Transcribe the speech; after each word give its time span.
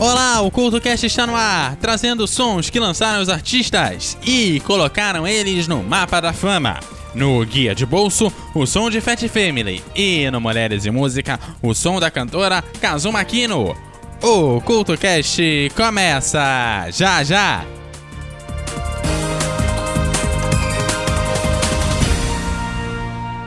Olá, 0.00 0.40
o 0.40 0.50
CultoCast 0.50 1.04
está 1.04 1.26
no 1.26 1.36
ar, 1.36 1.76
trazendo 1.76 2.26
sons 2.26 2.70
que 2.70 2.80
lançaram 2.80 3.20
os 3.20 3.28
artistas 3.28 4.16
e 4.24 4.58
colocaram 4.60 5.28
eles 5.28 5.68
no 5.68 5.82
mapa 5.82 6.22
da 6.22 6.32
fama. 6.32 6.80
No 7.14 7.44
Guia 7.44 7.74
de 7.74 7.84
Bolso, 7.84 8.32
o 8.54 8.64
som 8.64 8.88
de 8.88 8.98
Fat 9.02 9.28
Family 9.28 9.84
e 9.94 10.30
no 10.30 10.40
Mulheres 10.40 10.86
e 10.86 10.90
Música, 10.90 11.38
o 11.62 11.74
som 11.74 12.00
da 12.00 12.10
cantora 12.10 12.64
Kazuma 12.80 13.22
Kino. 13.26 13.76
O 14.22 14.58
CultoCast 14.62 15.70
começa 15.76 16.88
já 16.90 17.22
já! 17.22 17.62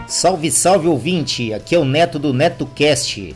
Salve, 0.08 0.52
salve 0.52 0.88
ouvinte! 0.88 1.52
Aqui 1.52 1.74
é 1.74 1.80
o 1.80 1.84
Neto 1.84 2.20
do 2.20 2.32
NetoCast. 2.32 3.36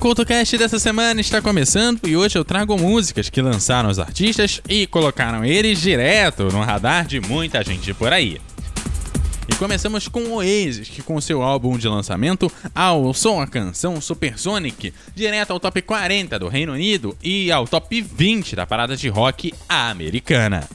O 0.00 0.02
CultoCast 0.02 0.56
dessa 0.56 0.78
semana 0.78 1.20
está 1.20 1.42
começando 1.42 2.08
e 2.08 2.16
hoje 2.16 2.38
eu 2.38 2.42
trago 2.42 2.74
músicas 2.78 3.28
que 3.28 3.42
lançaram 3.42 3.90
os 3.90 3.98
artistas 3.98 4.62
e 4.66 4.86
colocaram 4.86 5.44
eles 5.44 5.78
direto 5.78 6.44
no 6.44 6.62
radar 6.62 7.06
de 7.06 7.20
muita 7.20 7.62
gente 7.62 7.92
por 7.92 8.10
aí. 8.10 8.40
E 9.46 9.54
começamos 9.56 10.08
com 10.08 10.32
Oasis, 10.32 10.88
que 10.88 11.02
com 11.02 11.20
seu 11.20 11.42
álbum 11.42 11.76
de 11.76 11.86
lançamento 11.86 12.50
alçou 12.74 13.42
a 13.42 13.46
canção 13.46 14.00
Supersonic 14.00 14.94
direto 15.14 15.50
ao 15.50 15.60
top 15.60 15.82
40 15.82 16.38
do 16.38 16.48
Reino 16.48 16.72
Unido 16.72 17.14
e 17.22 17.52
ao 17.52 17.68
top 17.68 18.00
20 18.00 18.56
da 18.56 18.66
parada 18.66 18.96
de 18.96 19.10
rock 19.10 19.52
americana. 19.68 20.66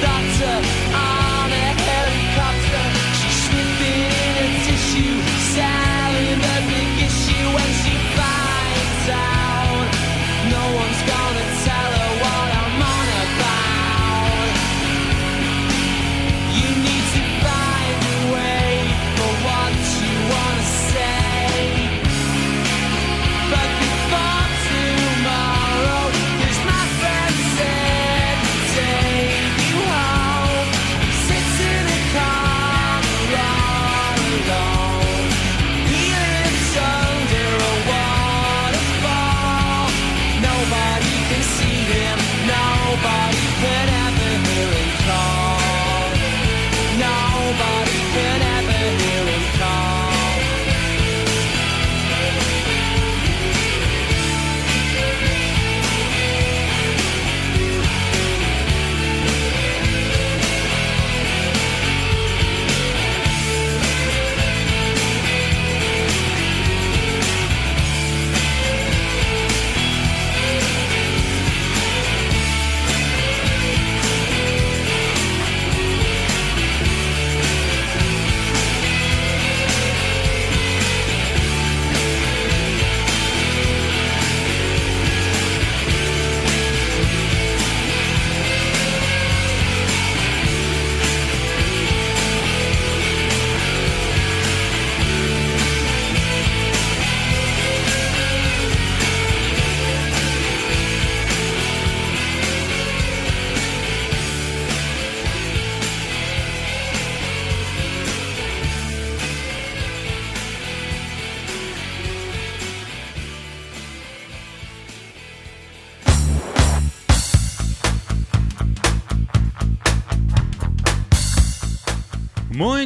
doctor. 0.00 0.85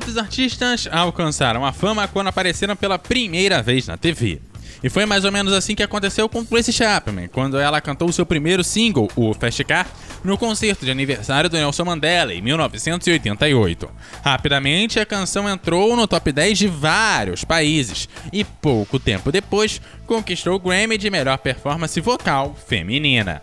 Muitos 0.00 0.16
artistas 0.16 0.88
alcançaram 0.90 1.62
a 1.62 1.74
fama 1.74 2.08
quando 2.08 2.28
apareceram 2.28 2.74
pela 2.74 2.98
primeira 2.98 3.62
vez 3.62 3.86
na 3.86 3.98
TV. 3.98 4.40
E 4.82 4.88
foi 4.88 5.04
mais 5.04 5.26
ou 5.26 5.30
menos 5.30 5.52
assim 5.52 5.74
que 5.74 5.82
aconteceu 5.82 6.26
com 6.26 6.42
Tracy 6.42 6.72
Chapman, 6.72 7.28
quando 7.28 7.58
ela 7.58 7.82
cantou 7.82 8.10
seu 8.10 8.24
primeiro 8.24 8.64
single, 8.64 9.10
o 9.14 9.34
Fast 9.34 9.62
Car, 9.64 9.86
no 10.24 10.38
concerto 10.38 10.86
de 10.86 10.90
aniversário 10.90 11.50
do 11.50 11.56
Nelson 11.58 11.84
Mandela 11.84 12.32
em 12.32 12.40
1988. 12.40 13.90
Rapidamente, 14.24 14.98
a 14.98 15.04
canção 15.04 15.46
entrou 15.46 15.94
no 15.94 16.08
top 16.08 16.32
10 16.32 16.58
de 16.58 16.66
vários 16.66 17.44
países 17.44 18.08
e 18.32 18.42
pouco 18.42 18.98
tempo 18.98 19.30
depois 19.30 19.82
conquistou 20.06 20.54
o 20.54 20.58
Grammy 20.58 20.96
de 20.96 21.10
melhor 21.10 21.36
performance 21.36 22.00
vocal 22.00 22.56
feminina. 22.66 23.42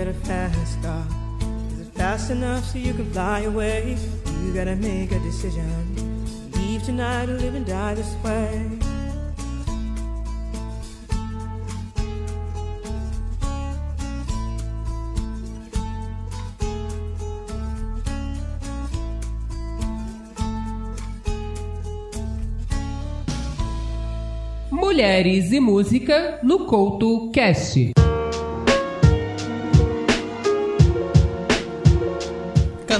You 0.00 0.06
got 0.06 0.14
a 0.14 0.18
fast 0.20 0.82
car. 0.82 1.06
Is 1.72 1.80
it 1.80 1.92
fast 1.92 2.30
enough 2.30 2.64
so 2.64 2.78
you 2.78 2.94
can 2.94 3.12
fly 3.12 3.40
away? 3.40 3.98
You 4.42 4.54
gotta 4.54 4.74
make 4.74 5.12
a 5.12 5.18
decision. 5.18 5.62
Leave 6.52 6.82
tonight 6.84 7.28
or 7.28 7.36
live 7.36 7.54
and 7.54 7.66
die 7.66 7.92
this 7.92 8.14
way. 8.24 8.78
Mulheres 24.70 25.52
e 25.52 25.60
Música 25.60 26.40
no 26.42 26.64
Couto 26.64 27.30
Cast. 27.34 27.99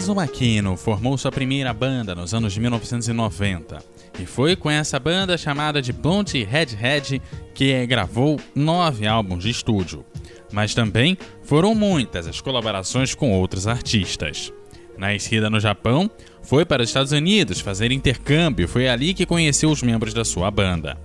Kazuma 0.01 0.27
Kino 0.27 0.79
formou 0.79 1.19
sua 1.19 1.31
primeira 1.31 1.75
banda 1.75 2.15
nos 2.15 2.33
anos 2.33 2.55
de 2.55 2.61
1990 2.61 3.85
e 4.19 4.25
foi 4.25 4.57
com 4.57 4.71
essa 4.71 4.99
banda 4.99 5.37
chamada 5.37 5.83
de 5.83 5.93
Blonde 5.93 6.43
Head 6.43 7.21
que 7.53 7.87
gravou 7.87 8.41
nove 8.55 9.07
álbuns 9.07 9.43
de 9.43 9.51
estúdio. 9.51 10.03
Mas 10.51 10.75
também 10.75 11.19
foram 11.43 11.75
muitas 11.75 12.27
as 12.27 12.41
colaborações 12.41 13.15
com 13.15 13.31
outros 13.31 13.67
artistas. 13.67 14.51
Nascida 14.97 15.51
no 15.51 15.61
Japão, 15.61 16.11
foi 16.43 16.65
para 16.65 16.83
os 16.83 16.89
Estados 16.89 17.13
Unidos 17.13 17.61
fazer 17.61 17.93
intercâmbio 17.93 18.65
e 18.65 18.69
foi 18.69 18.89
ali 18.89 19.13
que 19.13 19.27
conheceu 19.27 19.71
os 19.71 19.83
membros 19.83 20.15
da 20.15 20.25
sua 20.25 20.51
banda. 20.51 20.97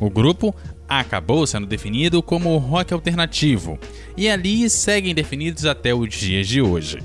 O 0.00 0.10
grupo 0.10 0.52
acabou 0.88 1.46
sendo 1.46 1.68
definido 1.68 2.20
como 2.20 2.58
rock 2.58 2.92
alternativo 2.92 3.78
e 4.16 4.28
ali 4.28 4.68
seguem 4.68 5.14
definidos 5.14 5.66
até 5.66 5.94
os 5.94 6.12
dias 6.12 6.48
de 6.48 6.60
hoje. 6.60 6.98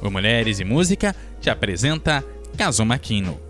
O 0.00 0.10
Mulheres 0.10 0.60
e 0.60 0.64
Música 0.64 1.14
te 1.40 1.50
apresenta 1.50 2.24
Kazuma 2.56 2.98
Kino. 2.98 3.45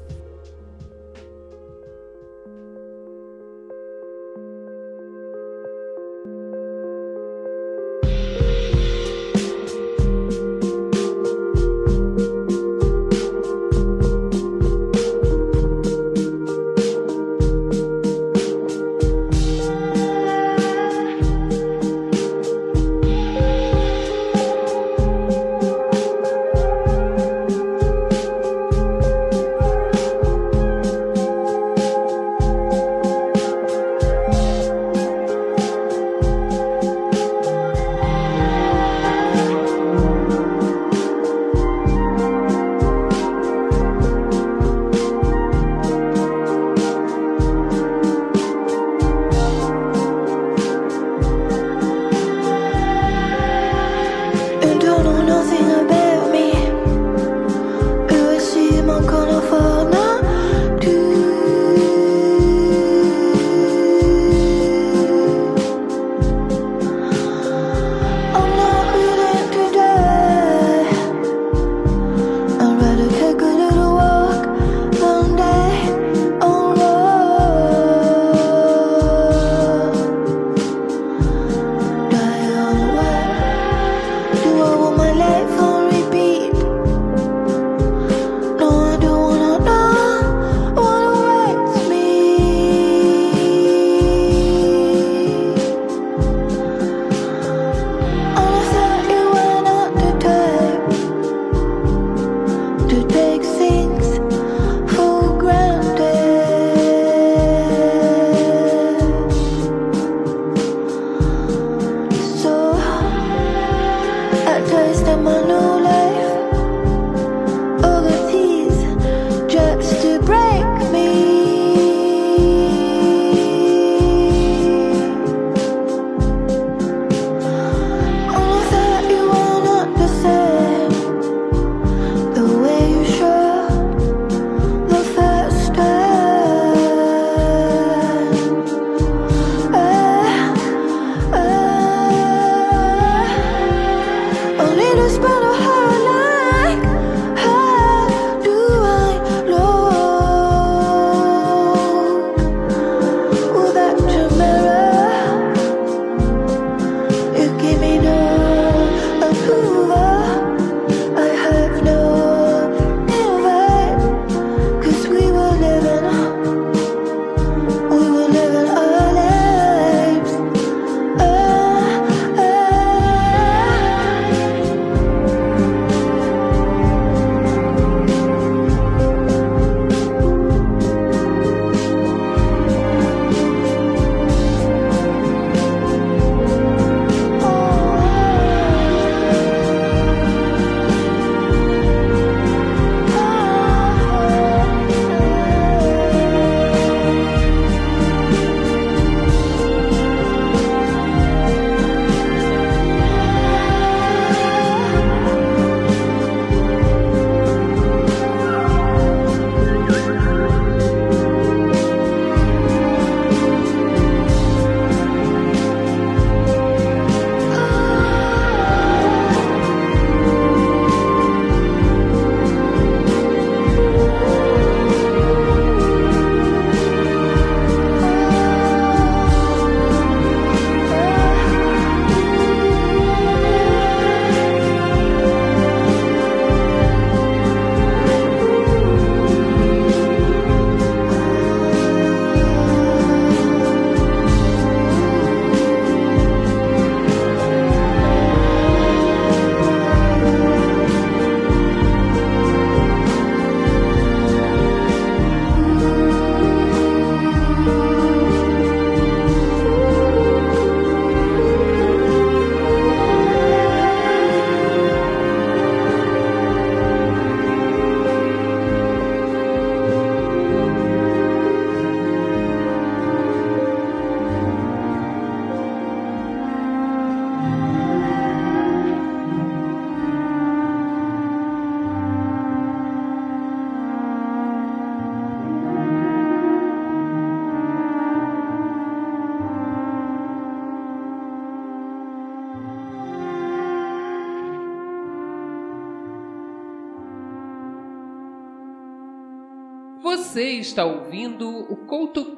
está 300.66 300.84
ouvindo 300.84 301.48
o 301.48 301.76
Couto 301.76 302.36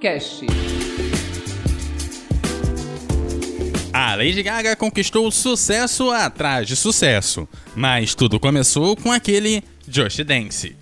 A 3.93 4.14
Lady 4.14 4.43
Gaga 4.43 4.77
conquistou 4.77 5.31
sucesso 5.31 6.11
atrás 6.11 6.69
de 6.69 6.77
sucesso, 6.77 7.49
mas 7.75 8.14
tudo 8.14 8.38
começou 8.38 8.95
com 8.97 9.11
aquele 9.11 9.62
Josh 9.88 10.19
Dance. 10.19 10.78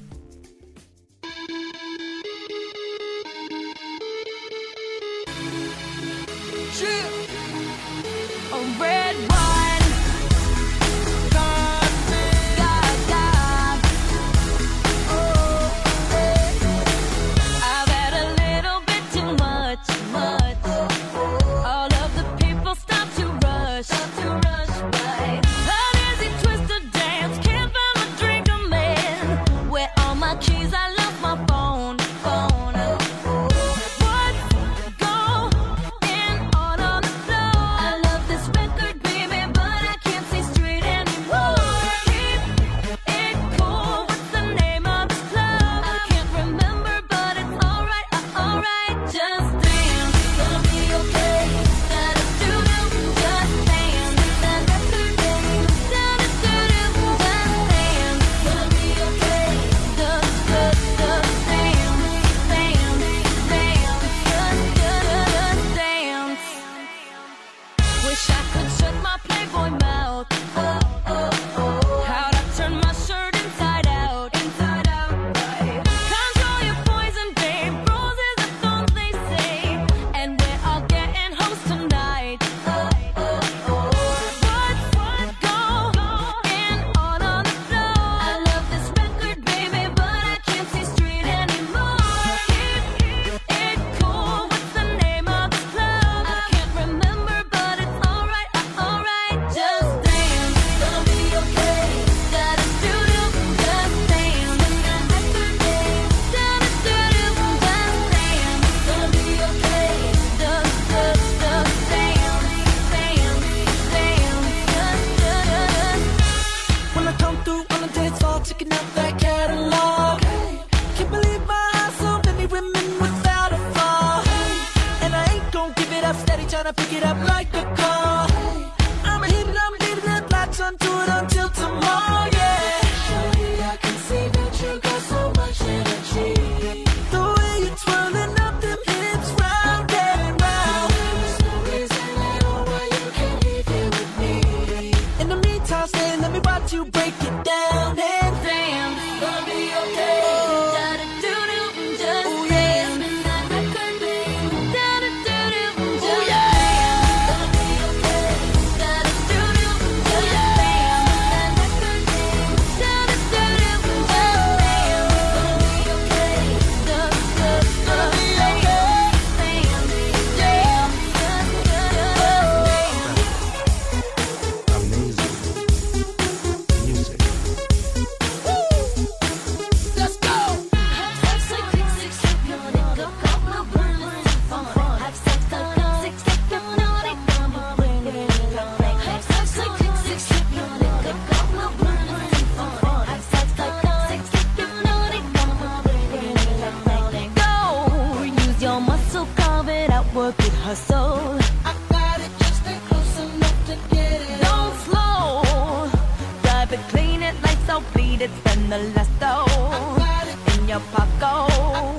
in 208.67 208.71
the 208.71 208.79
last 208.97 210.59
in 210.59 210.69
your 210.69 210.81
pocket. 210.93 211.96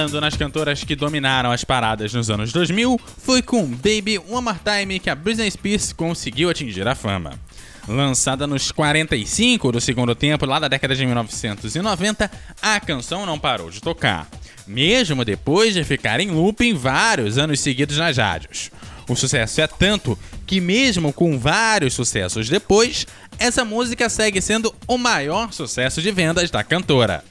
falando 0.00 0.18
nas 0.18 0.34
cantoras 0.34 0.82
que 0.82 0.96
dominaram 0.96 1.52
as 1.52 1.62
paradas 1.62 2.14
nos 2.14 2.30
anos 2.30 2.52
2000, 2.52 2.98
foi 3.18 3.42
com 3.42 3.66
Baby 3.66 4.16
One 4.30 4.44
More 4.44 4.56
Time 4.64 4.98
que 4.98 5.10
a 5.10 5.14
Britney 5.14 5.50
Spears 5.50 5.92
conseguiu 5.92 6.48
atingir 6.48 6.88
a 6.88 6.94
fama. 6.94 7.38
Lançada 7.86 8.46
nos 8.46 8.72
45 8.72 9.72
do 9.72 9.78
segundo 9.78 10.14
tempo, 10.14 10.46
lá 10.46 10.58
da 10.58 10.68
década 10.68 10.94
de 10.94 11.04
1990, 11.04 12.30
a 12.62 12.80
canção 12.80 13.26
não 13.26 13.38
parou 13.38 13.68
de 13.68 13.82
tocar, 13.82 14.26
mesmo 14.66 15.22
depois 15.22 15.74
de 15.74 15.84
ficar 15.84 16.18
em 16.18 16.30
looping 16.30 16.72
vários 16.72 17.36
anos 17.36 17.60
seguidos 17.60 17.98
nas 17.98 18.16
rádios. 18.16 18.70
O 19.06 19.14
sucesso 19.14 19.60
é 19.60 19.66
tanto 19.66 20.18
que, 20.46 20.62
mesmo 20.62 21.12
com 21.12 21.38
vários 21.38 21.92
sucessos 21.92 22.48
depois, 22.48 23.06
essa 23.38 23.66
música 23.66 24.08
segue 24.08 24.40
sendo 24.40 24.74
o 24.86 24.96
maior 24.96 25.52
sucesso 25.52 26.00
de 26.00 26.10
vendas 26.10 26.50
da 26.50 26.64
cantora. 26.64 27.22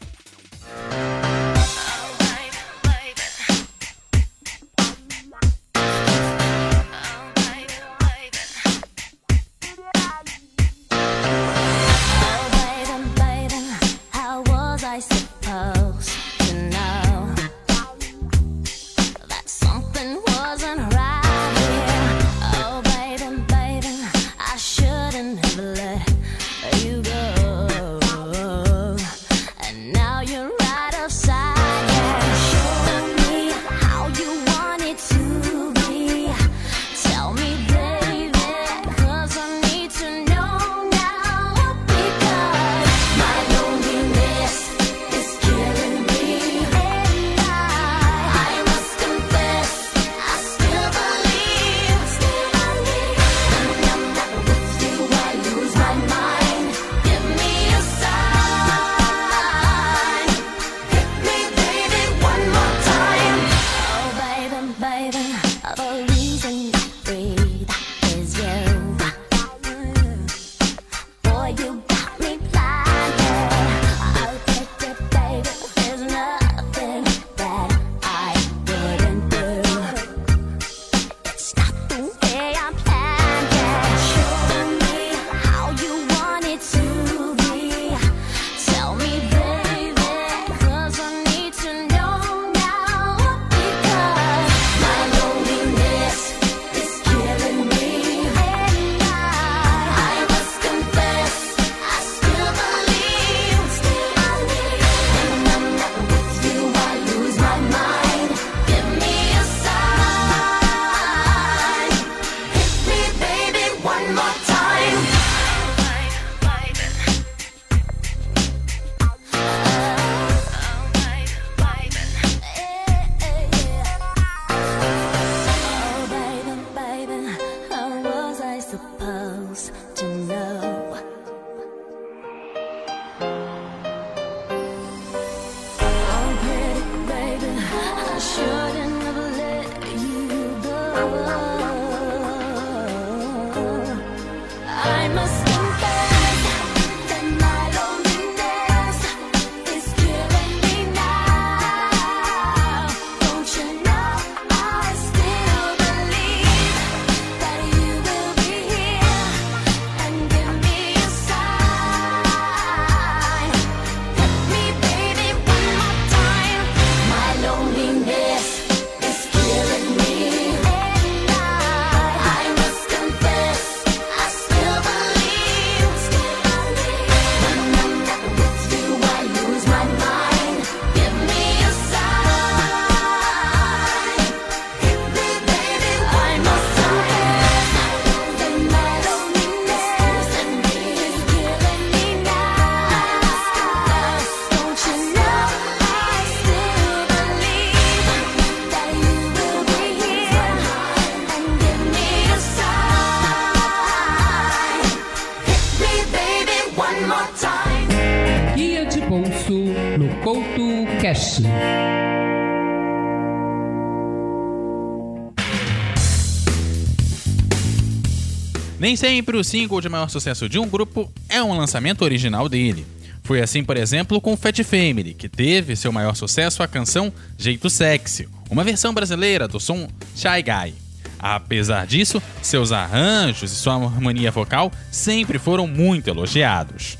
Nem 218.80 218.96
sempre 218.96 219.36
o 219.36 219.44
single 219.44 219.82
de 219.82 219.90
maior 219.90 220.10
sucesso 220.10 220.48
de 220.48 220.58
um 220.58 220.68
grupo 220.68 221.12
é 221.28 221.44
um 221.44 221.56
lançamento 221.56 222.02
original 222.04 222.48
dele. 222.48 222.88
Foi 223.24 223.42
assim, 223.42 223.64
por 223.64 223.76
exemplo, 223.76 224.22
com 224.22 224.38
Fat 224.38 224.58
Family, 224.64 225.14
que 225.14 225.28
teve 225.28 225.76
seu 225.76 225.92
maior 225.92 226.16
sucesso 226.16 226.64
a 226.64 226.68
canção 226.68 227.14
Jeito 227.38 227.70
Sexy, 227.70 228.28
uma 228.50 228.64
versão 228.64 228.94
brasileira 228.94 229.48
do 229.48 229.60
som 229.60 229.88
Shy 230.16 230.42
Guy. 230.42 230.74
Apesar 231.20 231.86
disso, 231.86 232.24
seus 232.42 232.72
arranjos 232.72 233.52
e 233.52 233.56
sua 233.56 233.74
harmonia 233.74 234.32
vocal 234.32 234.72
sempre 234.90 235.38
foram 235.38 235.68
muito 235.68 236.08
elogiados. 236.08 236.98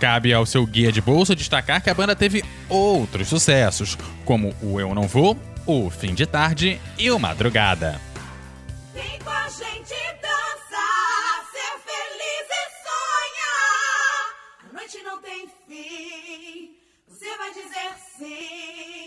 Cabe 0.00 0.32
ao 0.32 0.44
seu 0.44 0.66
guia 0.66 0.90
de 0.90 1.00
bolsa 1.00 1.36
destacar 1.36 1.80
que 1.80 1.90
a 1.90 1.94
banda 1.94 2.16
teve 2.16 2.42
outros 2.68 3.28
sucessos, 3.28 3.96
como 4.24 4.52
o 4.60 4.80
Eu 4.80 4.94
Não 4.94 5.06
Vou, 5.06 5.38
o 5.64 5.88
Fim 5.90 6.12
de 6.12 6.26
Tarde 6.26 6.80
e 6.98 7.10
o 7.10 7.18
Madrugada. 7.18 8.00
Vem 8.92 9.18
com 9.22 9.30
a 9.30 9.48
gente 9.48 9.99
dizer 17.48 17.92
sim. 18.18 18.99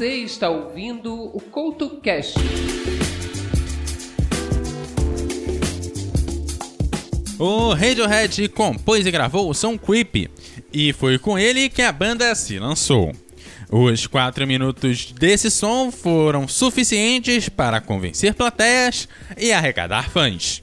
Você 0.00 0.22
está 0.22 0.48
ouvindo 0.48 1.12
o 1.14 1.38
CoutoCast. 1.38 2.38
O 7.38 7.74
Radiohead 7.74 8.48
compôs 8.48 9.04
e 9.04 9.10
gravou 9.10 9.50
o 9.50 9.52
som 9.52 9.76
Creepy, 9.76 10.30
e 10.72 10.94
foi 10.94 11.18
com 11.18 11.38
ele 11.38 11.68
que 11.68 11.82
a 11.82 11.92
banda 11.92 12.34
se 12.34 12.58
lançou. 12.58 13.12
Os 13.70 14.06
quatro 14.06 14.46
minutos 14.46 15.12
desse 15.12 15.50
som 15.50 15.92
foram 15.92 16.48
suficientes 16.48 17.50
para 17.50 17.78
convencer 17.78 18.32
plateias 18.32 19.06
e 19.36 19.52
arrecadar 19.52 20.08
fãs. 20.08 20.62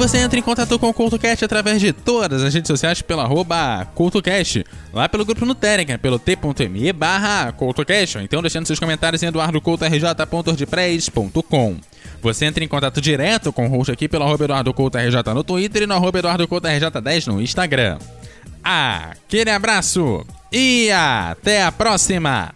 Você 0.00 0.16
entra 0.16 0.38
em 0.38 0.42
contato 0.42 0.78
com 0.78 0.88
o 0.88 0.94
CultoCast 0.94 1.44
através 1.44 1.78
de 1.78 1.92
todas 1.92 2.42
as 2.42 2.54
redes 2.54 2.68
sociais 2.68 3.02
pelo 3.02 3.20
arroba 3.20 3.86
CultoCast. 3.94 4.64
Lá 4.94 5.06
pelo 5.10 5.26
grupo 5.26 5.44
no 5.44 5.54
Telegram, 5.54 5.98
pelo 5.98 6.18
t.me 6.18 6.90
barra 6.90 7.52
CultoCast. 7.52 8.16
Ou 8.16 8.24
então 8.24 8.40
deixando 8.40 8.64
seus 8.64 8.78
comentários 8.78 9.22
em 9.22 9.26
eduardocoutorj.wordpress.com. 9.26 11.76
Você 12.22 12.46
entra 12.46 12.64
em 12.64 12.68
contato 12.68 12.98
direto 12.98 13.52
com 13.52 13.66
o 13.66 13.68
host 13.68 13.92
aqui 13.92 14.08
pelo 14.08 14.24
arroba 14.24 14.44
EduardoCoutoRJ 14.44 15.34
no 15.34 15.44
Twitter 15.44 15.82
e 15.82 15.86
no 15.86 15.92
arroba 15.92 16.18
EduardoCoutoRJ10 16.18 17.26
no 17.26 17.42
Instagram. 17.42 17.98
Aquele 18.64 19.50
abraço 19.50 20.24
e 20.50 20.90
até 20.90 21.62
a 21.62 21.70
próxima! 21.70 22.54